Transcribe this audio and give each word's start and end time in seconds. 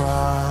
Something 0.00 0.49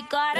change. 0.00 0.31